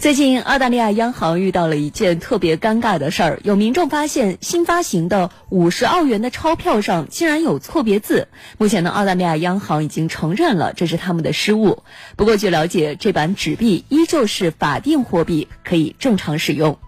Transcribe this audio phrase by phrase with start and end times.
[0.00, 8.28] 最近澳大利亚央行遇到了一件特别尴尬的事儿，有民众发现新发行的五十澳元的钞票上竟然有错别字。
[8.56, 11.82] 目前呢，澳大利亚央行已经承认了这是他们的失误。
[12.16, 16.78] 不过据了解，这版纸币依旧是法定货币，可以正常使用。